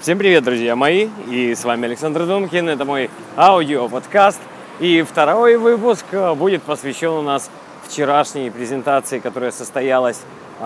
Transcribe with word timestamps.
Всем 0.00 0.16
привет, 0.16 0.44
друзья 0.44 0.76
мои! 0.76 1.10
И 1.28 1.54
с 1.54 1.62
вами 1.62 1.84
Александр 1.84 2.24
Думкин. 2.24 2.70
Это 2.70 2.86
мой 2.86 3.10
аудио-подкаст. 3.36 4.40
И 4.78 5.02
второй 5.02 5.58
выпуск 5.58 6.06
э, 6.12 6.32
будет 6.32 6.62
посвящен 6.62 7.10
у 7.10 7.20
нас 7.20 7.50
вчерашней 7.86 8.48
презентации, 8.48 9.18
которая 9.18 9.50
состоялась, 9.50 10.22
э, 10.58 10.62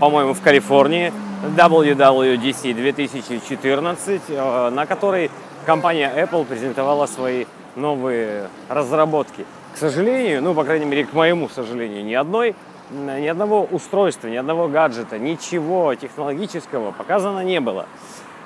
по-моему, 0.00 0.32
в 0.32 0.40
Калифорнии, 0.40 1.12
WWDC 1.58 2.72
2014, 2.72 4.22
э, 4.28 4.70
на 4.70 4.86
которой 4.86 5.30
компания 5.66 6.10
Apple 6.16 6.46
презентовала 6.46 7.04
свои 7.04 7.44
новые 7.76 8.48
разработки. 8.70 9.44
К 9.74 9.76
сожалению, 9.76 10.42
ну, 10.42 10.54
по 10.54 10.64
крайней 10.64 10.86
мере, 10.86 11.04
к 11.04 11.12
моему 11.12 11.50
сожалению, 11.50 12.02
ни 12.02 12.14
одной 12.14 12.56
ни 12.92 13.28
одного 13.28 13.62
устройства, 13.70 14.26
ни 14.26 14.34
одного 14.34 14.66
гаджета, 14.66 15.16
ничего 15.16 15.94
технологического 15.94 16.90
показано 16.90 17.44
не 17.44 17.60
было. 17.60 17.86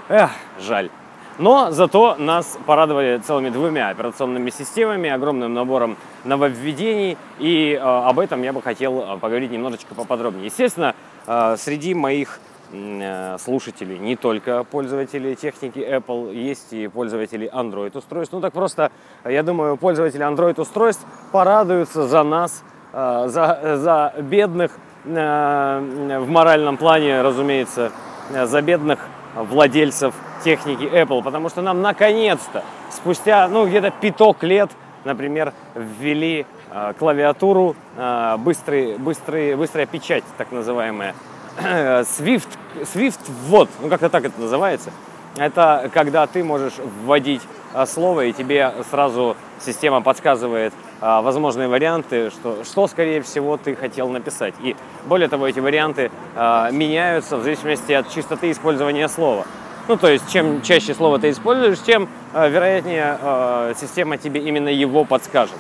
Эх, 0.09 0.31
жаль. 0.61 0.91
Но 1.39 1.71
зато 1.71 2.17
нас 2.19 2.59
порадовали 2.67 3.19
целыми 3.19 3.49
двумя 3.49 3.89
операционными 3.89 4.51
системами, 4.51 5.09
огромным 5.09 5.55
набором 5.55 5.97
нововведений, 6.25 7.17
и 7.39 7.73
э, 7.73 7.79
об 7.81 8.21
этом 8.21 8.43
я 8.43 8.53
бы 8.53 8.61
хотел 8.61 9.01
э, 9.01 9.19
поговорить 9.19 9.51
немножечко 9.51 9.95
поподробнее. 9.95 10.47
Естественно, 10.47 10.95
э, 11.27 11.57
среди 11.59 11.95
моих 11.95 12.39
э, 12.71 13.39
слушателей 13.41 13.99
не 13.99 14.15
только 14.15 14.63
пользователи 14.65 15.35
техники 15.35 15.79
Apple, 15.79 16.35
есть 16.35 16.75
и 16.75 16.87
пользователи 16.87 17.51
Android 17.51 17.97
устройств. 17.97 18.35
Ну 18.35 18.43
так 18.43 18.53
просто, 18.53 18.93
я 19.25 19.43
думаю, 19.43 19.79
пользователи 19.79 20.25
Android 20.25 20.61
устройств 20.61 21.05
порадуются 21.33 22.07
за 22.07 22.23
нас, 22.23 22.63
э, 22.93 23.25
за, 23.29 23.77
за 23.79 24.15
бедных 24.19 24.71
э, 25.07 26.19
в 26.21 26.29
моральном 26.29 26.77
плане, 26.77 27.23
разумеется, 27.23 27.91
за 28.31 28.63
бедных 28.63 29.01
владельцев 29.35 30.15
техники 30.45 30.83
Apple, 30.85 31.23
потому 31.23 31.49
что 31.49 31.63
нам 31.63 31.83
наконец-то, 31.83 32.63
спустя, 32.91 33.49
ну, 33.49 33.67
где-то 33.67 33.91
пяток 33.91 34.43
лет, 34.43 34.71
например, 35.05 35.53
ввели 35.75 36.47
э, 36.71 36.93
клавиатуру, 36.99 37.77
э, 37.97 38.37
быстрый, 38.39 38.97
быстрый, 38.99 39.57
быстрая 39.57 39.87
печать, 39.87 40.25
так 40.37 40.53
называемая, 40.53 41.15
Swift, 41.59 42.49
Swift 42.83 43.21
ввод, 43.49 43.69
ну, 43.81 43.89
как-то 43.89 44.09
так 44.09 44.25
это 44.25 44.41
называется. 44.41 44.91
Это 45.37 45.91
когда 45.93 46.27
ты 46.27 46.45
можешь 46.45 46.75
вводить 47.05 47.43
э, 47.75 47.87
слово, 47.87 48.27
и 48.27 48.33
тебе 48.33 48.73
сразу 48.91 49.37
система 49.61 50.01
подсказывает, 50.01 50.73
а, 51.01 51.23
возможные 51.23 51.69
варианты, 51.69 52.31
что, 52.31 52.65
что, 52.65 52.87
скорее 52.87 53.21
всего, 53.21 53.57
ты 53.57 53.75
хотел 53.75 54.09
написать. 54.09 54.55
И 54.63 54.77
более 55.07 55.29
того, 55.29 55.47
эти 55.47 55.59
варианты 55.59 56.11
а, 56.37 56.71
меняются 56.71 57.37
в 57.37 57.43
зависимости 57.43 57.93
от 57.93 58.11
чистоты 58.11 58.51
использования 58.51 59.09
слова. 59.09 59.45
Ну, 59.89 59.97
то 59.97 60.09
есть, 60.09 60.31
чем 60.33 60.63
чаще 60.63 60.95
слово 60.95 61.19
ты 61.19 61.31
используешь, 61.31 61.79
тем 61.81 62.09
вероятнее 62.33 63.75
система 63.79 64.17
тебе 64.17 64.41
именно 64.41 64.71
его 64.71 65.05
подскажет. 65.05 65.59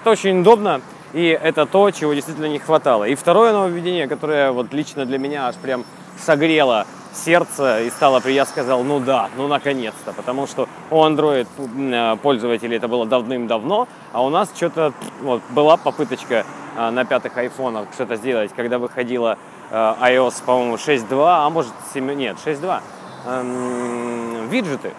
Это 0.00 0.10
очень 0.10 0.42
удобно, 0.42 0.80
и 1.12 1.26
это 1.26 1.66
то, 1.66 1.90
чего 1.90 2.14
действительно 2.14 2.46
не 2.46 2.60
хватало. 2.60 3.02
И 3.02 3.16
второе 3.16 3.52
нововведение, 3.52 4.06
которое 4.06 4.52
вот 4.52 4.72
лично 4.72 5.06
для 5.06 5.18
меня 5.18 5.48
аж 5.48 5.56
прям 5.56 5.84
согрело 6.24 6.86
сердце 7.14 7.82
и 7.82 7.90
стало 7.90 8.20
при 8.20 8.32
я 8.32 8.44
сказал, 8.44 8.82
ну 8.82 9.00
да, 9.00 9.28
ну 9.36 9.48
наконец-то, 9.48 10.12
потому 10.12 10.46
что 10.46 10.68
у 10.90 10.96
Android 11.04 11.46
э, 11.58 12.16
пользователей 12.16 12.76
это 12.76 12.88
было 12.88 13.06
давным-давно, 13.06 13.88
а 14.12 14.22
у 14.24 14.30
нас 14.30 14.50
что-то 14.54 14.92
вот, 15.22 15.42
была 15.50 15.76
попыточка 15.76 16.44
э, 16.76 16.90
на 16.90 17.04
пятых 17.04 17.36
айфонах 17.36 17.88
что-то 17.94 18.16
сделать, 18.16 18.52
когда 18.54 18.78
выходила 18.78 19.38
э, 19.70 19.74
iOS, 19.74 20.42
по-моему, 20.44 20.74
6.2, 20.74 21.06
а 21.20 21.50
может 21.50 21.72
7, 21.92 22.12
нет, 22.14 22.36
6.2, 22.44 22.80
эм, 23.26 24.48
виджеты. 24.48 24.92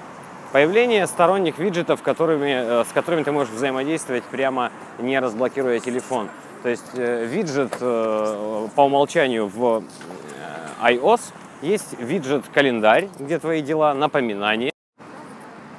Появление 0.51 1.05
сторонних 1.07 1.57
виджетов, 1.57 2.01
которыми, 2.01 2.83
с 2.83 2.87
которыми 2.93 3.23
ты 3.23 3.33
можешь 3.33 3.53
взаимодействовать 3.53 4.23
прямо 4.23 4.71
не 4.99 5.19
разблокируя 5.19 5.81
телефон. 5.81 6.29
То 6.63 6.69
есть 6.69 6.93
виджет 6.93 7.77
по 7.77 8.81
умолчанию 8.85 9.47
в 9.47 9.83
iOS– 10.81 11.19
есть 11.65 11.99
виджет 11.99 12.45
календарь, 12.53 13.09
где 13.19 13.39
твои 13.39 13.61
дела, 13.61 13.93
напоминания. 13.93 14.71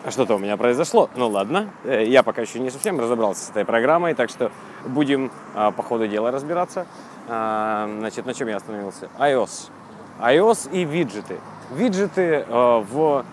Что-то 0.09 0.35
у 0.35 0.39
меня 0.39 0.57
произошло. 0.57 1.09
Ну 1.17 1.29
ладно, 1.29 1.71
э, 1.85 2.05
я 2.07 2.23
пока 2.23 2.43
еще 2.43 2.61
не 2.61 2.71
совсем 2.71 3.01
разобрался 3.01 3.47
с 3.47 3.51
этой 3.51 3.65
программой, 3.65 4.15
так 4.15 4.31
что 4.31 4.53
будем 4.85 5.33
а, 5.55 5.73
по 5.73 5.83
ходу 5.83 6.07
дела 6.07 6.31
разбираться. 6.31 6.87
А, 7.29 7.89
значит, 7.99 8.25
на 8.27 8.35
чем 8.35 8.49
я 8.49 8.57
остановился? 8.57 9.09
iOS. 9.19 9.71
iOS 10.21 10.71
и 10.73 10.85
виджеты. 10.85 11.39
Виджеты 11.73 12.45
а, 12.49 12.81
в 12.81 13.25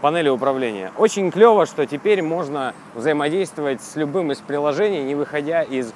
панели 0.00 0.28
управления. 0.28 0.92
Очень 0.96 1.30
клево, 1.30 1.66
что 1.66 1.86
теперь 1.86 2.22
можно 2.22 2.72
взаимодействовать 2.94 3.82
с 3.82 3.96
любым 3.96 4.32
из 4.32 4.38
приложений, 4.38 5.02
не 5.02 5.14
выходя 5.14 5.62
из 5.62 5.92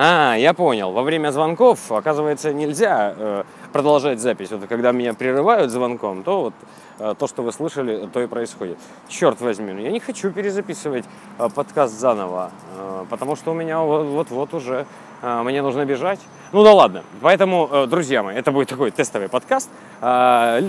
а, 0.00 0.36
я 0.38 0.54
понял. 0.54 0.92
Во 0.92 1.02
время 1.02 1.32
звонков, 1.32 1.90
оказывается, 1.90 2.52
нельзя 2.52 3.14
э, 3.16 3.42
продолжать 3.72 4.20
запись. 4.20 4.50
Вот 4.50 4.66
когда 4.68 4.92
меня 4.92 5.14
прерывают 5.14 5.70
звонком, 5.70 6.22
то 6.22 6.42
вот 6.42 6.54
э, 6.98 7.14
то, 7.18 7.26
что 7.26 7.42
вы 7.42 7.52
слышали, 7.52 8.08
то 8.12 8.20
и 8.22 8.26
происходит. 8.26 8.78
Черт 9.08 9.40
возьми, 9.40 9.72
ну 9.72 9.80
я 9.80 9.90
не 9.90 10.00
хочу 10.00 10.30
перезаписывать 10.30 11.04
э, 11.38 11.48
подкаст 11.54 11.98
заново, 11.98 12.50
э, 12.76 13.04
потому 13.10 13.36
что 13.36 13.52
у 13.52 13.54
меня 13.54 13.80
вот-вот 13.80 14.54
уже 14.54 14.86
мне 15.20 15.62
нужно 15.62 15.84
бежать. 15.84 16.20
Ну 16.52 16.62
да 16.62 16.72
ладно. 16.72 17.02
Поэтому, 17.20 17.86
друзья 17.88 18.22
мои, 18.22 18.36
это 18.36 18.52
будет 18.52 18.68
такой 18.68 18.92
тестовый 18.92 19.28
подкаст. 19.28 19.68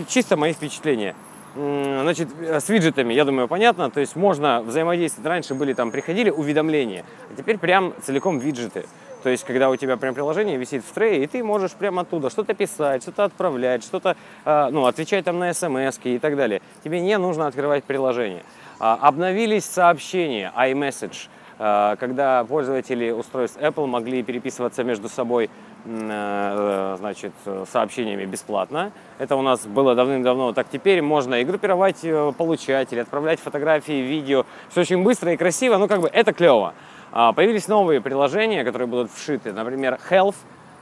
Чисто 0.07 0.37
мои 0.37 0.53
впечатления. 0.53 1.15
Значит, 1.53 2.29
с 2.41 2.67
виджетами, 2.67 3.13
я 3.13 3.25
думаю, 3.25 3.47
понятно. 3.47 3.91
То 3.91 3.99
есть 3.99 4.15
можно 4.15 4.63
взаимодействовать. 4.63 5.27
Раньше 5.27 5.53
были 5.53 5.73
там, 5.73 5.91
приходили 5.91 6.31
уведомления, 6.31 7.05
а 7.31 7.35
теперь 7.37 7.59
прям 7.59 7.93
целиком 8.01 8.39
виджеты. 8.39 8.87
То 9.23 9.29
есть, 9.29 9.43
когда 9.43 9.69
у 9.69 9.75
тебя 9.75 9.97
прям 9.97 10.13
приложение 10.13 10.57
висит 10.57 10.83
в 10.83 10.91
трее, 10.93 11.23
и 11.23 11.27
ты 11.27 11.43
можешь 11.43 11.71
прямо 11.73 12.01
оттуда 12.01 12.29
что-то 12.29 12.53
писать, 12.53 13.03
что-то 13.03 13.25
отправлять, 13.25 13.83
что-то, 13.83 14.15
а, 14.45 14.69
ну, 14.71 14.85
отвечать 14.85 15.25
там 15.25 15.39
на 15.39 15.53
смс 15.53 15.99
и 16.03 16.19
так 16.19 16.37
далее. 16.37 16.61
Тебе 16.83 17.01
не 17.01 17.17
нужно 17.17 17.47
открывать 17.47 17.83
приложение. 17.83 18.43
А, 18.79 18.97
обновились 19.01 19.65
сообщения, 19.65 20.53
iMessage, 20.55 21.27
а, 21.57 21.97
когда 21.97 22.45
пользователи 22.45 23.11
устройств 23.11 23.59
Apple 23.59 23.87
могли 23.87 24.23
переписываться 24.23 24.85
между 24.85 25.09
собой 25.09 25.49
э, 25.85 26.95
значит, 26.99 27.33
сообщениями 27.71 28.25
бесплатно. 28.25 28.91
Это 29.17 29.35
у 29.35 29.41
нас 29.41 29.65
было 29.65 29.95
давным-давно. 29.95 30.53
Так 30.53 30.67
теперь 30.71 31.01
можно 31.01 31.35
и 31.35 31.43
группировать 31.43 32.03
э, 32.03 32.33
получателей, 32.37 33.01
отправлять 33.01 33.39
фотографии, 33.39 34.01
видео. 34.01 34.45
Все 34.69 34.81
очень 34.81 35.03
быстро 35.03 35.33
и 35.33 35.37
красиво, 35.37 35.77
ну 35.77 35.87
как 35.87 36.01
бы 36.01 36.07
это 36.07 36.33
клево. 36.33 36.73
А, 37.11 37.33
появились 37.33 37.67
новые 37.67 38.01
приложения, 38.01 38.63
которые 38.63 38.87
будут 38.87 39.11
вшиты. 39.11 39.51
Например, 39.51 39.99
Health, 40.09 40.35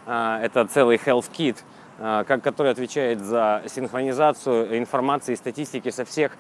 а, 0.06 0.42
это 0.42 0.66
целый 0.66 0.98
Health 0.98 1.32
Kit, 1.32 1.58
а, 2.00 2.26
который 2.26 2.72
отвечает 2.72 3.22
за 3.22 3.64
синхронизацию 3.68 4.78
информации 4.78 5.34
и 5.34 5.36
статистики 5.38 5.90
со 5.90 6.04
всех 6.06 6.34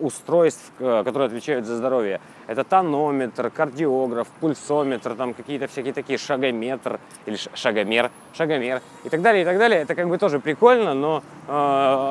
устройств, 0.00 0.72
которые 0.78 1.26
отвечают 1.26 1.66
за 1.66 1.76
здоровье. 1.76 2.20
Это 2.48 2.64
тонометр, 2.64 3.48
кардиограф, 3.48 4.26
пульсометр, 4.40 5.14
там 5.14 5.34
какие-то 5.34 5.68
всякие 5.68 5.92
такие 5.92 6.18
шагометр 6.18 6.98
или 7.26 7.38
шагомер, 7.54 8.10
шагомер 8.36 8.82
и 9.04 9.08
так 9.08 9.22
далее, 9.22 9.42
и 9.42 9.44
так 9.44 9.56
далее. 9.56 9.82
Это 9.82 9.94
как 9.94 10.08
бы 10.08 10.18
тоже 10.18 10.40
прикольно, 10.40 10.94
но, 10.94 11.22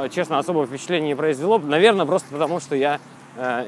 честно, 0.09 0.39
особого 0.39 0.65
впечатления 0.65 1.07
не 1.07 1.15
произвело. 1.15 1.57
Наверное, 1.57 2.05
просто 2.05 2.29
потому, 2.31 2.61
что 2.61 2.75
я 2.75 2.99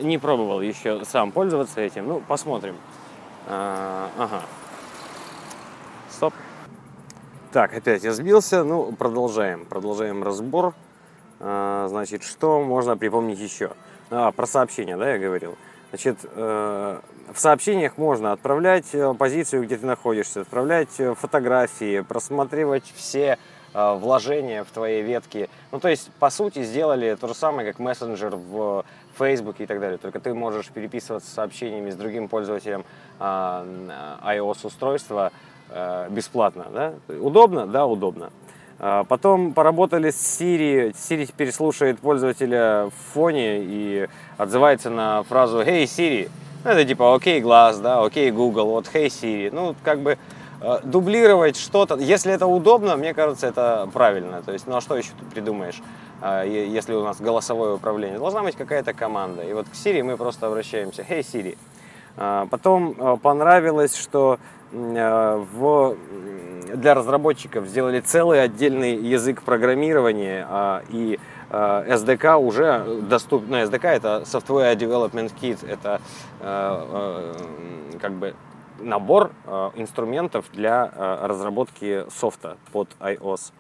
не 0.01 0.17
пробовал 0.17 0.61
еще 0.61 1.03
сам 1.03 1.33
пользоваться 1.33 1.81
этим. 1.81 2.07
Ну, 2.07 2.23
посмотрим. 2.25 2.75
А, 3.49 4.11
ага. 4.17 4.43
Стоп. 6.09 6.33
Так, 7.51 7.73
опять 7.75 8.03
я 8.03 8.13
сбился. 8.13 8.63
Ну, 8.63 8.91
продолжаем. 8.91 9.65
Продолжаем 9.65 10.23
разбор. 10.23 10.75
А, 11.39 11.87
значит, 11.89 12.23
что 12.23 12.61
можно 12.61 12.95
припомнить 12.95 13.39
еще? 13.39 13.71
А, 14.11 14.31
про 14.31 14.45
сообщения, 14.45 14.95
да, 14.95 15.13
я 15.13 15.17
говорил. 15.17 15.57
Значит, 15.89 16.19
э, 16.23 16.99
в 17.33 17.39
сообщениях 17.39 17.97
можно 17.97 18.31
отправлять 18.31 18.93
э, 18.93 19.11
позицию, 19.15 19.63
где 19.63 19.75
ты 19.77 19.87
находишься, 19.87 20.41
отправлять 20.41 20.99
э, 20.99 21.15
фотографии, 21.15 22.01
просматривать 22.01 22.93
все 22.95 23.39
вложения 23.73 24.63
в 24.63 24.71
твоей 24.71 25.03
ветке. 25.03 25.49
Ну, 25.71 25.79
то 25.79 25.89
есть, 25.89 26.09
по 26.19 26.29
сути, 26.29 26.63
сделали 26.63 27.15
то 27.19 27.27
же 27.27 27.33
самое, 27.33 27.67
как 27.71 27.79
мессенджер 27.79 28.35
в 28.35 28.83
Facebook 29.17 29.59
и 29.59 29.65
так 29.65 29.79
далее. 29.79 29.97
Только 29.97 30.19
ты 30.19 30.33
можешь 30.33 30.69
переписываться 30.69 31.29
сообщениями 31.29 31.89
с 31.91 31.95
другим 31.95 32.27
пользователем 32.27 32.85
а, 33.19 33.65
iOS-устройства 34.23 35.31
а, 35.69 36.09
бесплатно. 36.09 36.65
Да? 36.73 36.93
Удобно? 37.19 37.67
Да, 37.67 37.85
удобно. 37.85 38.31
Потом 38.79 39.53
поработали 39.53 40.09
с 40.09 40.15
Siri. 40.15 40.93
Siri 40.93 41.25
теперь 41.25 41.51
слушает 41.51 41.99
пользователя 41.99 42.85
в 42.85 43.13
фоне 43.13 43.59
и 43.59 44.07
отзывается 44.37 44.89
на 44.89 45.23
фразу 45.23 45.59
«Hey, 45.61 45.83
Siri». 45.83 46.31
Ну, 46.63 46.69
это 46.71 46.85
типа 46.85 47.13
«Окей, 47.13 47.41
глаз», 47.41 47.79
да, 47.79 48.01
«Окей, 48.01 48.31
Google», 48.31 48.67
вот 48.67 48.85
«Hey, 48.93 49.07
Siri». 49.07 49.49
Ну, 49.51 49.75
как 49.83 49.99
бы 49.99 50.11
э, 50.11 50.17
дублировать 50.83 51.55
что-то, 51.55 51.95
если 51.95 52.33
это 52.33 52.45
удобно, 52.45 52.97
мне 52.97 53.13
кажется, 53.13 53.47
это 53.47 53.89
правильно. 53.93 54.41
То 54.41 54.51
есть, 54.51 54.67
ну 54.67 54.75
а 54.75 54.81
что 54.81 54.97
еще 54.97 55.09
ты 55.17 55.25
придумаешь, 55.25 55.81
э, 56.21 56.43
если 56.47 56.93
у 56.93 57.03
нас 57.03 57.21
голосовое 57.21 57.75
управление? 57.75 58.19
Должна 58.19 58.43
быть 58.43 58.55
какая-то 58.55 58.93
команда. 58.93 59.43
И 59.43 59.53
вот 59.53 59.67
к 59.69 59.73
Siri 59.73 60.03
мы 60.03 60.17
просто 60.17 60.47
обращаемся. 60.47 61.01
Hey, 61.01 61.19
Siri. 61.19 61.57
Э, 62.17 62.45
потом 62.49 62.95
э, 62.97 63.17
понравилось, 63.21 63.95
что 63.95 64.37
э, 64.71 65.45
в, 65.53 65.95
для 66.75 66.93
разработчиков 66.93 67.65
сделали 67.65 68.01
целый 68.01 68.43
отдельный 68.43 68.95
язык 68.95 69.43
программирования 69.43 70.45
э, 70.49 70.81
и 70.89 71.19
SDK 71.51 72.37
уже 72.37 73.01
доступен. 73.09 73.49
Ну, 73.49 73.57
SDK 73.57 73.87
это 73.87 74.23
Software 74.25 74.75
Development 74.75 75.31
Kit, 75.41 75.67
это 75.67 75.99
э, 76.41 77.33
э, 77.93 77.97
как 77.99 78.11
бы 78.13 78.35
набор 78.81 79.31
э, 79.45 79.71
инструментов 79.75 80.45
для 80.53 80.91
э, 80.93 81.27
разработки 81.27 82.05
софта 82.09 82.57
под 82.71 82.89
iOS. 82.99 83.51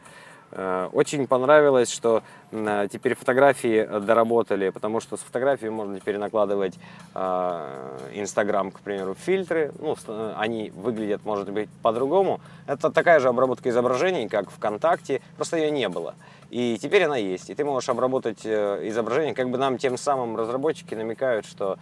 Э, 0.51 0.89
очень 0.93 1.27
понравилось, 1.27 1.91
что 1.91 2.23
теперь 2.51 3.13
фотографии 3.13 3.85
доработали, 3.99 4.69
потому 4.69 5.01
что 5.01 5.17
с 5.17 5.19
фотографией 5.19 5.69
можно 5.69 5.99
теперь 5.99 6.17
накладывать 6.17 6.79
Инстаграм, 7.13 8.71
к 8.71 8.79
примеру, 8.79 9.13
фильтры. 9.13 9.71
Ну, 9.77 9.95
они 10.35 10.71
выглядят, 10.71 11.23
может 11.25 11.51
быть, 11.51 11.69
по-другому. 11.83 12.41
Это 12.65 12.89
такая 12.89 13.19
же 13.19 13.27
обработка 13.27 13.69
изображений, 13.69 14.27
как 14.27 14.49
ВКонтакте, 14.49 15.21
просто 15.35 15.57
ее 15.57 15.69
не 15.69 15.87
было. 15.89 16.15
И 16.49 16.79
теперь 16.81 17.03
она 17.03 17.17
есть. 17.17 17.51
И 17.51 17.53
ты 17.53 17.63
можешь 17.63 17.87
обработать 17.87 18.43
изображение, 18.43 19.35
как 19.35 19.51
бы 19.51 19.59
нам 19.59 19.77
тем 19.77 19.95
самым 19.95 20.35
разработчики 20.35 20.95
намекают, 20.95 21.45
что 21.45 21.77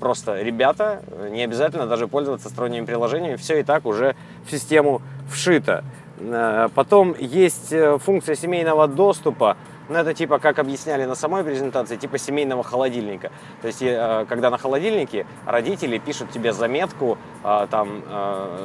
просто 0.00 0.42
ребята, 0.42 1.02
не 1.30 1.42
обязательно 1.42 1.86
даже 1.86 2.08
пользоваться 2.08 2.48
сторонними 2.48 2.84
приложениями, 2.84 3.36
все 3.36 3.60
и 3.60 3.62
так 3.62 3.86
уже 3.86 4.16
в 4.46 4.50
систему 4.50 5.00
вшито. 5.30 5.84
Э, 6.18 6.68
потом 6.74 7.14
есть 7.18 7.72
э, 7.72 7.98
функция 7.98 8.34
семейного 8.34 8.88
доступа. 8.88 9.56
Ну, 9.88 9.96
это 9.96 10.14
типа, 10.14 10.40
как 10.40 10.58
объясняли 10.58 11.04
на 11.04 11.14
самой 11.14 11.44
презентации, 11.44 11.96
типа 11.96 12.18
семейного 12.18 12.64
холодильника. 12.64 13.30
То 13.62 13.68
есть, 13.68 13.82
э, 13.82 14.26
когда 14.28 14.50
на 14.50 14.58
холодильнике 14.58 15.26
родители 15.46 15.98
пишут 15.98 16.30
тебе 16.30 16.52
заметку, 16.52 17.18
там, 17.42 18.02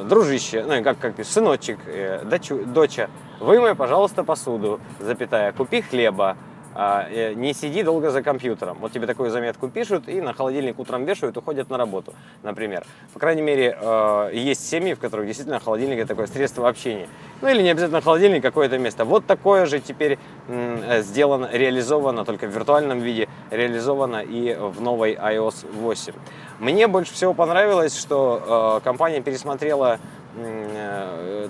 дружище, 0.08 0.64
ну, 0.66 0.82
как, 0.82 0.98
как 0.98 1.14
пишут, 1.14 1.32
сыночек, 1.32 1.78
дочу, 2.24 2.64
доча, 2.64 3.08
вымой, 3.38 3.76
пожалуйста, 3.76 4.24
посуду, 4.24 4.80
запятая, 4.98 5.52
купи 5.52 5.82
хлеба, 5.82 6.36
э, 6.36 6.51
не 6.74 7.52
сиди 7.54 7.82
долго 7.82 8.10
за 8.10 8.22
компьютером. 8.22 8.78
Вот 8.80 8.92
тебе 8.92 9.06
такую 9.06 9.30
заметку 9.30 9.68
пишут 9.68 10.08
и 10.08 10.20
на 10.20 10.32
холодильник 10.32 10.78
утром 10.78 11.04
вешают, 11.04 11.36
уходят 11.36 11.70
на 11.70 11.78
работу, 11.78 12.14
например. 12.42 12.84
По 13.12 13.18
крайней 13.18 13.42
мере, 13.42 13.76
э, 13.78 14.30
есть 14.32 14.68
семьи, 14.68 14.94
в 14.94 14.98
которых 14.98 15.26
действительно 15.26 15.60
холодильник 15.60 15.98
это 15.98 16.08
такое 16.08 16.26
средство 16.26 16.68
общения. 16.68 17.08
Ну 17.40 17.48
или 17.48 17.62
не 17.62 17.70
обязательно 17.70 18.00
холодильник, 18.00 18.42
какое-то 18.42 18.78
место. 18.78 19.04
Вот 19.04 19.26
такое 19.26 19.66
же 19.66 19.80
теперь 19.80 20.18
э, 20.48 21.02
сделано, 21.02 21.48
реализовано, 21.52 22.24
только 22.24 22.46
в 22.46 22.50
виртуальном 22.50 23.00
виде, 23.00 23.28
реализовано 23.50 24.22
и 24.22 24.54
в 24.54 24.80
новой 24.80 25.14
iOS 25.14 25.66
8. 25.72 26.14
Мне 26.58 26.86
больше 26.86 27.12
всего 27.12 27.34
понравилось, 27.34 27.98
что 27.98 28.80
компания 28.84 29.20
пересмотрела 29.20 29.98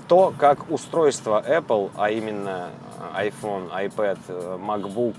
то, 0.07 0.33
как 0.37 0.69
устройство 0.69 1.43
Apple, 1.47 1.91
а 1.95 2.09
именно 2.09 2.69
iPhone, 3.13 3.69
iPad, 3.71 4.17
MacBook, 4.59 5.15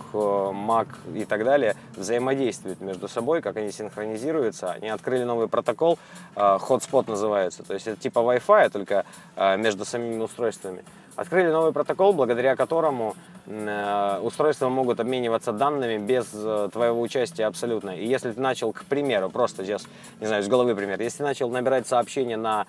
Mac 0.52 0.88
и 1.14 1.24
так 1.24 1.44
далее 1.44 1.76
взаимодействуют 1.96 2.80
между 2.80 3.08
собой, 3.08 3.40
как 3.40 3.56
они 3.56 3.70
синхронизируются. 3.70 4.72
Они 4.72 4.88
открыли 4.88 5.24
новый 5.24 5.48
протокол, 5.48 5.98
э, 6.36 6.40
Hotspot 6.40 7.08
называется, 7.10 7.62
то 7.62 7.74
есть 7.74 7.86
это 7.86 8.00
типа 8.00 8.18
Wi-Fi, 8.18 8.70
только 8.70 9.04
э, 9.36 9.56
между 9.56 9.84
самими 9.84 10.22
устройствами. 10.22 10.84
Открыли 11.16 11.50
новый 11.50 11.72
протокол, 11.72 12.12
благодаря 12.12 12.56
которому 12.56 13.14
э, 13.46 14.20
устройства 14.22 14.68
могут 14.68 14.98
обмениваться 14.98 15.52
данными 15.52 15.98
без 15.98 16.26
твоего 16.72 17.00
участия 17.00 17.46
абсолютно. 17.46 17.90
И 17.90 18.06
если 18.06 18.32
ты 18.32 18.40
начал, 18.40 18.72
к 18.72 18.84
примеру, 18.84 19.30
просто 19.30 19.64
сейчас, 19.64 19.86
не 20.20 20.26
знаю, 20.26 20.42
с 20.42 20.48
головы 20.48 20.74
пример, 20.74 21.00
если 21.00 21.18
ты 21.18 21.24
начал 21.24 21.48
набирать 21.50 21.86
сообщения 21.86 22.36
на 22.36 22.66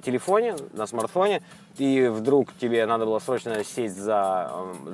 телефоне, 0.00 0.56
на 0.72 0.86
смартфоне, 0.86 1.42
и 1.78 2.08
вдруг 2.08 2.48
тебе 2.60 2.84
надо 2.86 3.06
было 3.06 3.20
срочно 3.20 3.62
сесть 3.62 3.96
за 3.96 4.50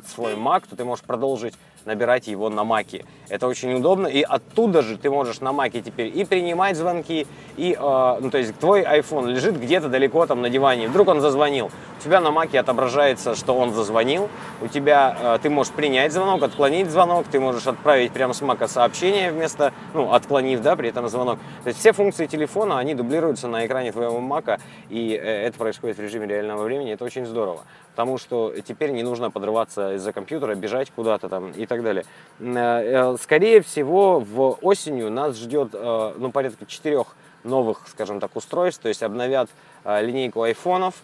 свой 0.07 0.35
Mac, 0.35 0.65
то 0.69 0.77
ты 0.77 0.85
можешь 0.85 1.03
продолжить 1.03 1.55
набирать 1.87 2.27
его 2.27 2.51
на 2.51 2.65
Маке. 2.65 3.07
Это 3.29 3.47
очень 3.47 3.73
удобно, 3.73 4.07
и 4.07 4.21
оттуда 4.23 4.83
же 4.83 4.99
ты 4.99 5.09
можешь 5.09 5.41
на 5.41 5.53
Маке 5.53 5.81
теперь 5.81 6.13
и 6.15 6.25
принимать 6.25 6.77
звонки, 6.77 7.27
и, 7.57 7.73
э, 7.73 8.19
ну, 8.21 8.31
то 8.31 8.39
есть 8.39 8.59
твой 8.59 8.83
iPhone 8.83 9.29
лежит 9.29 9.59
где-то 9.59 9.89
далеко 9.89 10.27
там 10.27 10.43
на 10.43 10.51
диване, 10.51 10.89
вдруг 10.89 11.09
он 11.09 11.21
зазвонил, 11.21 11.71
тебя 12.07 12.21
на 12.21 12.31
Маке 12.31 12.61
отображается, 12.61 13.35
что 13.35 13.57
он 13.57 13.75
зазвонил, 13.75 14.29
у 14.63 14.69
тебя, 14.69 15.17
э, 15.21 15.39
ты 15.43 15.51
можешь 15.51 15.73
принять 15.73 16.13
звонок, 16.13 16.43
отклонить 16.43 16.89
звонок, 16.89 17.27
ты 17.31 17.41
можешь 17.41 17.67
отправить 17.67 18.13
прямо 18.13 18.33
с 18.33 18.41
Мака 18.43 18.69
сообщение 18.69 19.33
вместо, 19.33 19.73
ну, 19.93 20.13
отклонив, 20.13 20.63
да, 20.63 20.77
при 20.77 20.91
этом 20.91 21.09
звонок. 21.09 21.41
То 21.65 21.69
есть 21.69 21.81
все 21.81 21.93
функции 21.93 22.27
телефона, 22.27 22.79
они 22.79 22.95
дублируются 22.95 23.49
на 23.49 23.67
экране 23.67 23.91
твоего 23.91 24.21
Мака, 24.21 24.61
и 24.89 25.21
э, 25.21 25.47
это 25.47 25.59
происходит 25.59 25.97
в 25.97 26.01
режиме 26.01 26.29
реального 26.29 26.63
времени, 26.63 26.93
это 26.93 27.05
очень 27.05 27.27
здорово 27.27 27.63
потому 27.93 28.19
что 28.19 28.53
теперь 28.63 28.91
не 28.91 29.03
нужно 29.03 29.31
подрываться 29.31 29.95
из-за 29.95 30.13
компьютера, 30.13 30.55
бежать 30.55 30.93
куда-то 30.95 31.31
там 31.31 31.53
и 31.53 31.65
так 31.65 31.83
далее. 31.83 32.05
Э, 32.41 33.17
скорее 33.19 33.63
всего, 33.63 34.21
в 34.21 34.59
осенью 34.61 35.11
нас 35.11 35.39
ждет 35.39 35.73
ну, 35.73 36.31
порядка 36.31 36.67
четырех 36.67 37.17
новых, 37.43 37.89
скажем 37.89 38.21
так, 38.21 38.37
устройств, 38.37 38.83
то 38.83 38.89
есть 38.91 39.03
обновят 39.03 39.49
линейку 39.87 40.43
айфонов, 40.43 40.95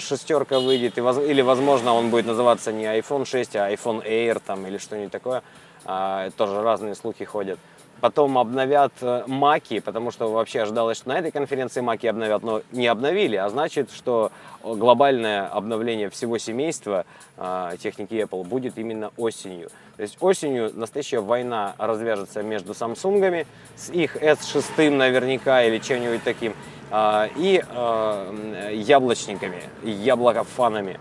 шестерка 0.00 0.60
выйдет, 0.60 0.98
или, 0.98 1.40
возможно, 1.40 1.94
он 1.94 2.10
будет 2.10 2.26
называться 2.26 2.72
не 2.72 2.84
iPhone 2.84 3.24
6, 3.24 3.56
а 3.56 3.72
iPhone 3.72 4.06
Air 4.06 4.40
там, 4.44 4.66
или 4.66 4.78
что-нибудь 4.78 5.12
такое. 5.12 5.42
Тоже 6.36 6.62
разные 6.62 6.94
слухи 6.94 7.24
ходят. 7.24 7.58
Потом 8.00 8.36
обновят 8.36 8.92
маки, 9.26 9.80
потому 9.80 10.10
что 10.10 10.30
вообще 10.30 10.62
ожидалось, 10.62 10.98
что 10.98 11.08
на 11.08 11.18
этой 11.18 11.30
конференции 11.30 11.80
маки 11.80 12.06
обновят, 12.06 12.42
но 12.42 12.60
не 12.70 12.86
обновили, 12.86 13.36
а 13.36 13.48
значит, 13.48 13.90
что 13.90 14.32
глобальное 14.74 15.46
обновление 15.46 16.10
всего 16.10 16.38
семейства 16.38 17.06
э, 17.36 17.76
техники 17.80 18.14
Apple 18.14 18.44
будет 18.44 18.78
именно 18.78 19.12
осенью. 19.16 19.70
То 19.96 20.02
есть 20.02 20.16
осенью 20.20 20.70
настоящая 20.74 21.20
война 21.20 21.74
развяжется 21.78 22.42
между 22.42 22.72
Samsung'ами, 22.72 23.46
с 23.76 23.90
их 23.90 24.16
S6 24.16 24.90
наверняка 24.90 25.62
или 25.62 25.78
чем-нибудь 25.78 26.22
таким, 26.24 26.52
э, 26.52 26.54
и 26.90 27.62
э, 27.68 28.70
яблочниками, 28.74 29.62
яблокофанами. 29.82 30.98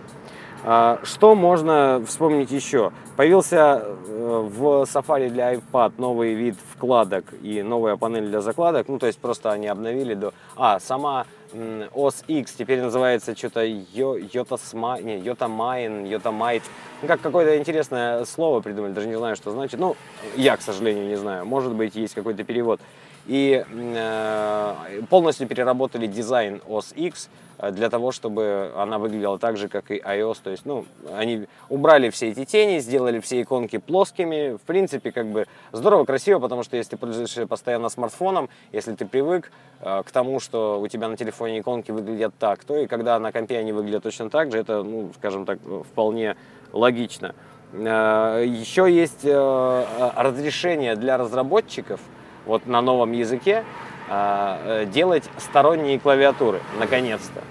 Что 1.04 1.36
можно 1.36 2.04
вспомнить 2.08 2.50
еще? 2.50 2.92
Появился 3.16 3.86
в 4.08 4.88
Safari 4.92 5.30
для 5.30 5.54
iPad 5.54 5.94
новый 6.00 6.34
вид 6.34 6.56
вкладок 6.74 7.26
и 7.44 7.62
новая 7.62 7.98
панель 7.98 8.26
для 8.30 8.42
закладок. 8.42 8.88
Ну, 8.88 8.98
то 8.98 9.06
есть 9.06 9.20
просто 9.20 9.52
они 9.52 9.68
обновили 9.68 10.16
до... 10.16 10.34
А, 10.56 10.80
сама 10.80 11.28
OS 11.54 12.26
X 12.28 12.54
теперь 12.54 12.82
называется 12.82 13.36
что-то 13.36 13.64
Йотасма, 13.64 15.00
не, 15.02 15.20
Йотамайн, 15.20 16.06
Йотамайт. 16.06 16.64
Ну, 17.02 17.08
как 17.08 17.22
какое-то 17.22 17.58
интересное 17.58 18.26
слово 18.26 18.62
придумали, 18.62 18.94
даже 18.94 19.08
не 19.08 19.18
знаю, 19.18 19.36
что 19.36 19.52
значит. 19.52 19.80
Ну, 19.80 19.96
я, 20.36 20.58
к 20.58 20.62
сожалению, 20.62 21.08
не 21.08 21.16
знаю. 21.16 21.46
Может 21.46 21.74
быть, 21.74 21.96
есть 21.96 22.14
какой-то 22.14 22.44
перевод. 22.44 22.82
И 23.28 23.66
э, 23.68 25.02
полностью 25.10 25.48
переработали 25.48 26.08
дизайн 26.08 26.62
OS 26.68 26.94
X, 26.96 27.30
Э, 27.58 27.72
для 27.72 27.90
того, 27.90 28.12
чтобы 28.12 28.72
она 28.76 28.98
выглядела 29.00 29.40
так 29.40 29.58
же, 29.58 29.68
как 29.68 29.92
и 29.92 29.98
iOS. 29.98 30.38
То 30.44 30.50
есть, 30.52 30.66
ну, 30.66 30.86
они 31.14 31.48
убрали 31.70 32.10
все 32.10 32.30
эти 32.30 32.46
тени, 32.46 32.80
сделали 32.80 33.20
все 33.20 33.42
иконки 33.42 33.78
плоскими. 33.78 34.58
В 34.58 34.62
принципе, 34.62 35.12
как 35.12 35.28
бы 35.28 35.48
здорово, 35.72 36.06
красиво, 36.06 36.40
потому 36.40 36.64
что 36.64 36.78
если 36.78 36.92
ты 36.92 36.98
пользуешься 36.98 37.48
постоянно 37.48 37.90
смартфоном, 37.90 38.50
если 38.72 38.94
ты 38.96 39.06
привык 39.06 39.52
э, 39.82 40.04
к 40.04 40.12
тому, 40.12 40.40
что 40.40 40.80
у 40.80 40.88
тебя 40.88 41.08
на 41.08 41.18
телефоне 41.18 41.60
иконки 41.60 41.92
выглядят 41.92 42.34
так, 42.38 42.64
то 42.64 42.78
и 42.78 42.88
когда 42.88 43.20
на 43.20 43.32
компе 43.32 43.58
они 43.58 43.72
выглядят 43.72 44.04
точно 44.04 44.30
так 44.30 44.52
же, 44.52 44.58
это, 44.58 44.84
ну, 44.84 45.12
скажем 45.18 45.46
так, 45.46 45.60
вполне 45.92 46.36
логично. 46.72 47.36
Еще 47.74 48.90
есть 48.90 49.26
разрешение 49.26 50.96
для 50.96 51.18
разработчиков 51.18 52.00
вот 52.46 52.66
на 52.68 52.82
новом 52.82 53.12
языке, 53.12 53.64
а, 54.10 54.60
э, 54.64 54.86
делать 54.86 55.24
сторонние 55.38 56.00
клавиатуры, 56.00 56.62
наконец-то. 56.80 57.42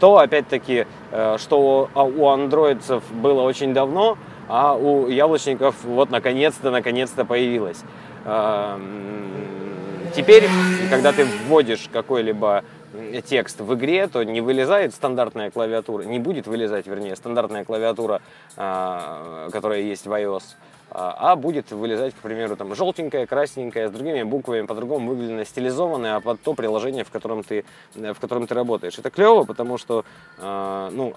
То, 0.00 0.18
опять-таки, 0.18 0.86
э, 1.10 1.36
что 1.38 1.88
у 1.94 2.28
андроидцев 2.28 3.02
было 3.12 3.42
очень 3.42 3.74
давно, 3.74 4.16
а 4.48 4.74
у 4.74 5.08
яблочников 5.08 5.76
вот 5.84 6.10
наконец-то, 6.10 6.70
наконец-то 6.70 7.24
появилось. 7.24 7.82
А, 8.24 8.80
теперь, 10.14 10.48
когда 10.90 11.12
ты 11.12 11.24
вводишь 11.46 11.88
какой-либо 11.92 12.64
текст 13.24 13.60
в 13.60 13.74
игре, 13.74 14.08
то 14.08 14.22
не 14.24 14.40
вылезает 14.40 14.94
стандартная 14.94 15.50
клавиатура, 15.50 16.02
не 16.02 16.18
будет 16.18 16.46
вылезать, 16.46 16.86
вернее, 16.86 17.14
стандартная 17.14 17.64
клавиатура, 17.64 18.20
а, 18.56 19.48
которая 19.52 19.80
есть 19.80 20.06
в 20.06 20.12
iOS, 20.12 20.42
а 20.92 21.36
будет 21.36 21.70
вылезать, 21.70 22.14
к 22.14 22.18
примеру, 22.18 22.56
там 22.56 22.74
желтенькая, 22.74 23.26
красненькая, 23.26 23.88
с 23.88 23.90
другими 23.92 24.22
буквами, 24.24 24.66
по-другому 24.66 25.10
выглядно 25.10 25.44
стилизованная, 25.44 26.16
а 26.16 26.20
под 26.20 26.40
то 26.40 26.54
приложение, 26.54 27.04
в 27.04 27.10
котором 27.10 27.44
ты, 27.44 27.64
в 27.94 28.14
котором 28.14 28.46
ты 28.46 28.54
работаешь. 28.54 28.98
Это 28.98 29.10
клево, 29.10 29.44
потому 29.44 29.78
что 29.78 30.04
ну, 30.38 31.14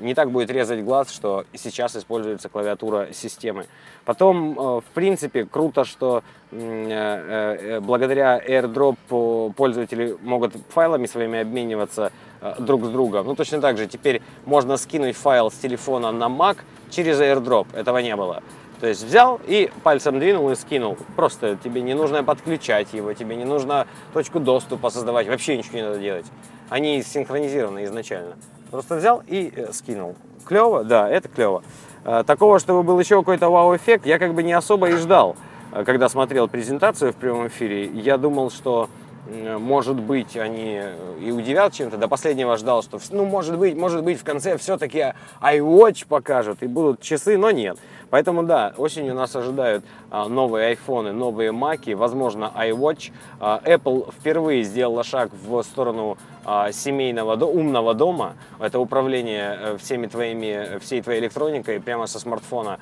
не 0.00 0.14
так 0.14 0.30
будет 0.30 0.50
резать 0.50 0.84
глаз, 0.84 1.10
что 1.10 1.44
сейчас 1.54 1.96
используется 1.96 2.48
клавиатура 2.48 3.08
системы. 3.12 3.66
Потом, 4.04 4.54
в 4.54 4.84
принципе, 4.94 5.44
круто, 5.44 5.84
что 5.84 6.22
благодаря 6.50 8.38
AirDrop 8.38 9.52
пользователи 9.54 10.16
могут 10.22 10.52
файлами 10.68 11.06
своими 11.06 11.40
обмениваться 11.40 12.12
друг 12.58 12.84
с 12.84 12.88
другом. 12.88 13.26
Ну, 13.26 13.34
точно 13.34 13.60
так 13.60 13.78
же 13.78 13.86
теперь 13.86 14.20
можно 14.44 14.76
скинуть 14.76 15.16
файл 15.16 15.50
с 15.50 15.54
телефона 15.54 16.12
на 16.12 16.26
Mac 16.26 16.58
через 16.90 17.18
AirDrop. 17.18 17.66
Этого 17.74 17.98
не 17.98 18.14
было. 18.14 18.42
То 18.80 18.86
есть 18.86 19.02
взял 19.04 19.40
и 19.46 19.70
пальцем 19.82 20.18
двинул 20.18 20.50
и 20.50 20.54
скинул. 20.54 20.98
Просто 21.16 21.56
тебе 21.56 21.80
не 21.80 21.94
нужно 21.94 22.22
подключать 22.22 22.92
его, 22.92 23.12
тебе 23.14 23.36
не 23.36 23.44
нужно 23.44 23.86
точку 24.12 24.38
доступа 24.38 24.90
создавать, 24.90 25.28
вообще 25.28 25.56
ничего 25.56 25.78
не 25.78 25.84
надо 25.84 25.98
делать. 25.98 26.26
Они 26.68 27.02
синхронизированы 27.02 27.84
изначально. 27.84 28.36
Просто 28.70 28.96
взял 28.96 29.22
и 29.26 29.52
э, 29.54 29.72
скинул. 29.72 30.16
Клево? 30.44 30.84
Да, 30.84 31.08
это 31.08 31.28
клево. 31.28 31.62
Э, 32.04 32.24
такого, 32.26 32.58
чтобы 32.58 32.82
был 32.82 32.98
еще 32.98 33.18
какой-то 33.18 33.48
вау-эффект, 33.48 34.04
я 34.04 34.18
как 34.18 34.34
бы 34.34 34.42
не 34.42 34.52
особо 34.52 34.90
и 34.90 34.92
ждал. 34.92 35.36
Э, 35.72 35.84
когда 35.84 36.08
смотрел 36.08 36.48
презентацию 36.48 37.12
в 37.12 37.16
прямом 37.16 37.46
эфире, 37.46 37.86
я 37.86 38.18
думал, 38.18 38.50
что 38.50 38.88
может 39.28 39.96
быть, 39.96 40.36
они 40.36 40.80
и 41.20 41.32
удивят 41.32 41.72
чем-то. 41.72 41.96
До 41.96 42.06
последнего 42.06 42.56
ждал, 42.56 42.82
что, 42.82 43.00
ну, 43.10 43.24
может 43.24 43.58
быть, 43.58 43.76
может 43.76 44.04
быть, 44.04 44.20
в 44.20 44.24
конце 44.24 44.56
все-таки 44.56 45.14
iWatch 45.40 46.06
покажут 46.06 46.62
и 46.62 46.66
будут 46.66 47.00
часы, 47.00 47.36
но 47.36 47.50
нет. 47.50 47.76
Поэтому, 48.10 48.44
да, 48.44 48.72
осенью 48.76 49.14
нас 49.14 49.34
ожидают 49.34 49.84
а, 50.10 50.28
новые 50.28 50.68
айфоны, 50.68 51.12
новые 51.12 51.52
маки, 51.52 51.90
возможно, 51.90 52.52
iWatch. 52.56 53.12
А, 53.40 53.60
Apple 53.64 54.12
впервые 54.12 54.62
сделала 54.62 55.02
шаг 55.02 55.30
в 55.32 55.62
сторону 55.62 56.16
а, 56.44 56.70
семейного, 56.70 57.36
умного 57.44 57.94
дома. 57.94 58.34
Это 58.60 58.78
управление 58.78 59.58
э, 59.58 59.76
всеми 59.78 60.06
твоими, 60.06 60.78
всей 60.78 61.02
твоей 61.02 61.20
электроникой 61.20 61.80
прямо 61.80 62.06
со 62.06 62.20
смартфона. 62.20 62.78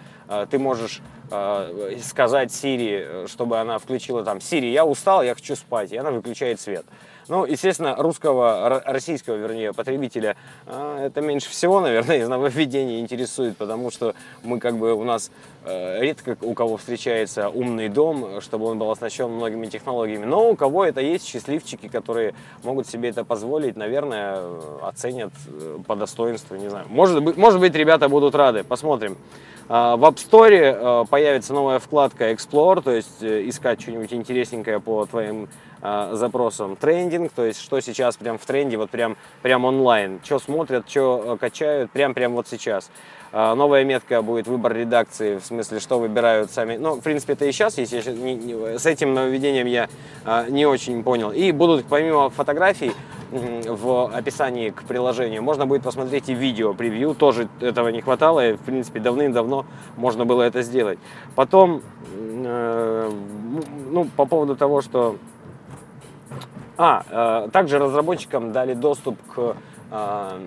Ты 0.50 0.58
можешь 0.58 1.02
сказать 2.02 2.50
Siri, 2.50 3.28
чтобы 3.28 3.58
она 3.58 3.78
включила 3.78 4.24
там, 4.24 4.38
Siri, 4.38 4.70
я 4.70 4.84
устал, 4.86 5.22
я 5.22 5.34
хочу 5.34 5.56
спать, 5.56 5.92
и 5.92 5.96
она 5.96 6.10
выключает 6.10 6.60
свет. 6.60 6.86
Ну, 7.26 7.46
естественно, 7.46 7.96
русского, 7.96 8.82
российского, 8.84 9.36
вернее, 9.36 9.72
потребителя 9.72 10.36
а, 10.66 11.06
это 11.06 11.22
меньше 11.22 11.48
всего, 11.48 11.80
наверное, 11.80 12.18
из 12.22 12.28
нововведений 12.28 13.00
интересует, 13.00 13.56
потому 13.56 13.90
что 13.90 14.14
мы 14.42 14.58
как 14.58 14.76
бы, 14.76 14.92
у 14.92 15.04
нас 15.04 15.30
э, 15.64 16.00
редко 16.00 16.36
у 16.42 16.52
кого 16.52 16.76
встречается 16.76 17.48
умный 17.48 17.88
дом, 17.88 18.42
чтобы 18.42 18.66
он 18.66 18.78
был 18.78 18.90
оснащен 18.90 19.30
многими 19.30 19.66
технологиями. 19.66 20.26
Но 20.26 20.50
у 20.50 20.56
кого 20.56 20.84
это 20.84 21.00
есть, 21.00 21.26
счастливчики, 21.26 21.88
которые 21.88 22.34
могут 22.62 22.86
себе 22.86 23.08
это 23.08 23.24
позволить, 23.24 23.76
наверное, 23.76 24.42
оценят 24.82 25.32
э, 25.46 25.78
по 25.86 25.96
достоинству, 25.96 26.56
не 26.56 26.68
знаю. 26.68 26.84
Может 26.90 27.22
быть, 27.22 27.38
может 27.38 27.58
быть 27.58 27.74
ребята 27.74 28.10
будут 28.10 28.34
рады, 28.34 28.64
посмотрим. 28.64 29.16
А, 29.66 29.96
в 29.96 30.04
App 30.04 30.16
Store 30.16 30.50
э, 30.52 31.04
появится 31.08 31.54
новая 31.54 31.78
вкладка 31.78 32.30
Explore, 32.32 32.82
то 32.82 32.90
есть 32.90 33.22
искать 33.22 33.80
что-нибудь 33.80 34.12
интересненькое 34.12 34.78
по 34.78 35.06
твоим 35.06 35.48
запросом 35.84 36.76
трендинг, 36.76 37.32
то 37.32 37.44
есть 37.44 37.60
что 37.60 37.78
сейчас 37.80 38.16
прям 38.16 38.38
в 38.38 38.46
тренде, 38.46 38.78
вот 38.78 38.88
прям, 38.90 39.16
прям 39.42 39.66
онлайн, 39.66 40.18
что 40.24 40.38
смотрят, 40.38 40.88
что 40.88 41.34
э, 41.34 41.36
качают, 41.36 41.90
прям, 41.90 42.14
прям 42.14 42.32
вот 42.32 42.48
сейчас. 42.48 42.90
А, 43.32 43.54
новая 43.54 43.84
метка 43.84 44.22
будет 44.22 44.46
выбор 44.46 44.74
редакции, 44.74 45.38
в 45.38 45.44
смысле, 45.44 45.80
что 45.80 45.98
выбирают 45.98 46.50
сами. 46.50 46.76
Ну, 46.76 46.94
в 46.94 47.00
принципе, 47.00 47.34
это 47.34 47.44
и 47.44 47.52
сейчас 47.52 47.76
есть, 47.76 47.92
я 47.92 48.00
не, 48.12 48.34
не, 48.34 48.78
с 48.78 48.86
этим 48.86 49.12
нововведением 49.12 49.66
я 49.66 49.88
а, 50.24 50.48
не 50.48 50.66
очень 50.66 51.02
понял. 51.02 51.32
И 51.32 51.52
будут, 51.52 51.84
помимо 51.86 52.30
фотографий, 52.30 52.92
в 53.32 54.16
описании 54.16 54.70
к 54.70 54.84
приложению. 54.84 55.42
Можно 55.42 55.66
будет 55.66 55.82
посмотреть 55.82 56.28
и 56.28 56.34
видео 56.34 56.74
превью, 56.74 57.14
тоже 57.14 57.48
этого 57.60 57.88
не 57.88 58.00
хватало, 58.00 58.50
и, 58.50 58.52
в 58.52 58.60
принципе, 58.60 59.00
давным-давно 59.00 59.66
можно 59.96 60.24
было 60.24 60.42
это 60.42 60.62
сделать. 60.62 60.98
Потом, 61.34 61.82
э, 62.14 63.10
ну, 63.90 64.04
по 64.16 64.26
поводу 64.26 64.54
того, 64.54 64.80
что 64.80 65.16
а, 66.76 67.44
э, 67.46 67.50
также 67.50 67.78
разработчикам 67.78 68.52
дали 68.52 68.74
доступ 68.74 69.18
к, 69.34 69.38
э, 69.38 69.54
э 69.90 70.38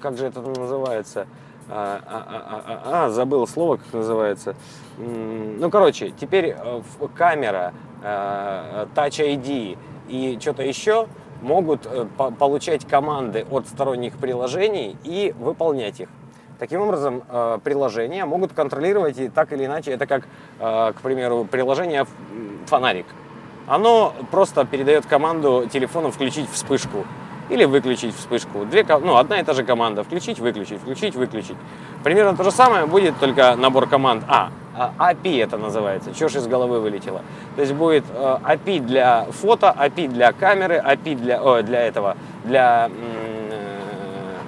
как 0.00 0.18
же 0.18 0.26
это 0.26 0.40
называется, 0.42 1.26
а, 1.68 2.00
а, 2.06 2.62
а, 2.66 3.04
а, 3.06 3.10
забыл 3.10 3.46
слово, 3.46 3.76
как 3.76 3.92
называется. 3.92 4.54
Ну, 4.98 5.70
короче, 5.70 6.10
теперь 6.10 6.54
э, 6.56 6.82
камера, 7.14 7.72
э, 8.02 8.86
Touch 8.94 9.18
ID 9.20 9.78
и 10.08 10.38
что-то 10.40 10.62
еще 10.62 11.06
могут 11.40 11.86
э, 11.86 12.06
получать 12.38 12.86
команды 12.86 13.46
от 13.50 13.66
сторонних 13.66 14.18
приложений 14.18 14.98
и 15.04 15.34
выполнять 15.38 16.00
их. 16.00 16.08
Таким 16.58 16.82
образом, 16.82 17.24
приложения 17.64 18.24
могут 18.24 18.52
контролировать 18.52 19.18
и 19.18 19.28
так 19.28 19.52
или 19.52 19.66
иначе, 19.66 19.90
это 19.90 20.06
как, 20.06 20.28
к 20.60 20.94
примеру, 21.02 21.44
приложение 21.50 22.06
фонарик 22.66 23.06
оно 23.66 24.14
просто 24.30 24.64
передает 24.64 25.06
команду 25.06 25.68
телефону 25.72 26.10
включить 26.10 26.50
вспышку 26.50 27.04
или 27.48 27.64
выключить 27.64 28.14
вспышку. 28.14 28.64
Две, 28.64 28.84
ну, 28.84 29.16
одна 29.16 29.40
и 29.40 29.44
та 29.44 29.52
же 29.52 29.64
команда. 29.64 30.02
Включить, 30.02 30.38
выключить, 30.38 30.80
включить, 30.80 31.14
выключить. 31.14 31.56
Примерно 32.02 32.36
то 32.36 32.44
же 32.44 32.50
самое 32.50 32.86
будет, 32.86 33.18
только 33.18 33.54
набор 33.56 33.86
команд. 33.88 34.24
А, 34.28 34.50
API 34.76 35.42
это 35.42 35.56
называется. 35.56 36.14
Чего 36.14 36.28
ж 36.28 36.36
из 36.36 36.46
головы 36.46 36.80
вылетело? 36.80 37.22
То 37.54 37.62
есть 37.62 37.74
будет 37.74 38.04
э, 38.12 38.38
API 38.42 38.80
для 38.80 39.26
фото, 39.30 39.74
API 39.78 40.08
для 40.08 40.32
камеры, 40.32 40.82
API 40.84 41.14
для, 41.16 41.42
о, 41.42 41.62
для 41.62 41.82
этого, 41.82 42.16
для... 42.44 42.88
Э, 42.88 43.54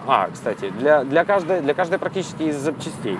а, 0.09 0.29
кстати, 0.33 0.71
для, 0.71 1.05
для, 1.05 1.25
каждой, 1.25 1.61
для 1.61 1.75
каждой 1.75 1.99
практически 1.99 2.45
из 2.45 2.57
запчастей. 2.57 3.19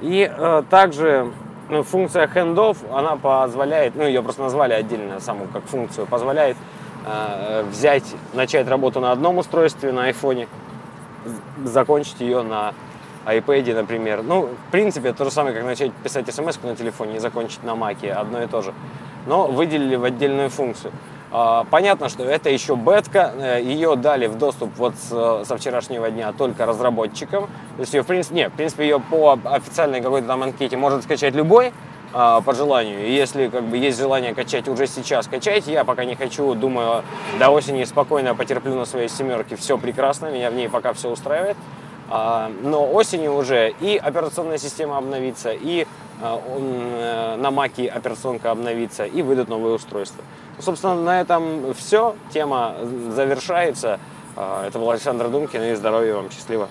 И 0.00 0.30
э, 0.30 0.62
также 0.70 1.30
ну, 1.70 1.82
функция 1.82 2.26
handoff, 2.26 2.78
она 2.92 3.16
позволяет, 3.16 3.94
ну, 3.94 4.04
ее 4.04 4.22
просто 4.22 4.42
назвали 4.42 4.72
отдельно 4.72 5.20
саму 5.20 5.46
как 5.52 5.64
функцию, 5.64 6.06
позволяет 6.06 6.56
э, 7.06 7.64
взять, 7.70 8.04
начать 8.34 8.68
работу 8.68 9.00
на 9.00 9.12
одном 9.12 9.38
устройстве, 9.38 9.92
на 9.92 10.04
айфоне, 10.04 10.48
закончить 11.64 12.20
ее 12.20 12.42
на 12.42 12.74
iPad, 13.26 13.74
например. 13.74 14.22
Ну, 14.22 14.46
в 14.46 14.70
принципе, 14.72 15.12
то 15.12 15.24
же 15.24 15.30
самое, 15.30 15.54
как 15.54 15.64
начать 15.64 15.92
писать 15.92 16.32
смс 16.34 16.58
на 16.62 16.74
телефоне 16.74 17.16
и 17.16 17.18
закончить 17.18 17.62
на 17.62 17.74
маке, 17.74 18.12
одно 18.12 18.42
и 18.42 18.46
то 18.46 18.62
же. 18.62 18.74
Но 19.26 19.46
выделили 19.46 19.96
в 19.96 20.04
отдельную 20.04 20.50
функцию. 20.50 20.92
А, 21.32 21.64
понятно, 21.70 22.08
что 22.08 22.24
это 22.24 22.50
еще 22.50 22.74
бетка, 22.74 23.32
э, 23.36 23.60
ее 23.62 23.96
дали 23.96 24.26
в 24.26 24.36
доступ 24.36 24.70
вот 24.76 24.94
со 24.98 25.56
вчерашнего 25.56 26.10
дня 26.10 26.32
только 26.32 26.66
разработчикам. 26.66 27.46
То 27.76 27.80
есть 27.80 27.94
ее, 27.94 28.02
в 28.02 28.06
принципе, 28.06 28.34
нет, 28.34 28.52
в 28.52 28.56
принципе, 28.56 28.84
ее 28.84 29.00
по 29.00 29.38
официальной 29.44 30.00
какой-то 30.00 30.26
там 30.26 30.42
анкете 30.42 30.76
может 30.76 31.04
скачать 31.04 31.34
любой 31.34 31.72
а, 32.12 32.40
по 32.40 32.54
желанию. 32.54 33.06
И 33.06 33.12
если 33.12 33.48
как 33.48 33.62
бы 33.64 33.76
есть 33.76 33.98
желание 33.98 34.34
качать 34.34 34.66
уже 34.66 34.88
сейчас, 34.88 35.28
качайте. 35.28 35.72
Я 35.72 35.84
пока 35.84 36.04
не 36.04 36.16
хочу, 36.16 36.54
думаю, 36.54 37.04
до 37.38 37.50
осени 37.50 37.84
спокойно 37.84 38.34
потерплю 38.34 38.74
на 38.74 38.84
своей 38.84 39.08
семерке. 39.08 39.54
Все 39.54 39.78
прекрасно, 39.78 40.30
меня 40.30 40.50
в 40.50 40.54
ней 40.54 40.68
пока 40.68 40.92
все 40.92 41.08
устраивает. 41.08 41.56
А, 42.08 42.50
но 42.62 42.92
осенью 42.92 43.34
уже 43.34 43.72
и 43.80 43.96
операционная 43.96 44.58
система 44.58 44.98
обновится, 44.98 45.52
и 45.52 45.86
э, 46.20 47.36
на 47.36 47.50
маке 47.52 47.86
операционка 47.86 48.50
обновится, 48.50 49.04
и 49.04 49.22
выйдут 49.22 49.48
новые 49.48 49.76
устройства. 49.76 50.24
Собственно, 50.60 50.94
на 50.94 51.20
этом 51.20 51.74
все. 51.74 52.16
Тема 52.32 52.74
завершается. 53.10 53.98
А, 54.36 54.66
это 54.66 54.78
был 54.78 54.90
Александр 54.90 55.28
Думкин, 55.28 55.62
и 55.62 55.74
здоровья 55.74 56.14
вам, 56.14 56.30
счастливо. 56.30 56.68